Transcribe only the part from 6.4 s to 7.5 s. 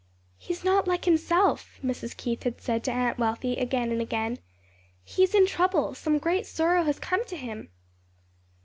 sorrow has come to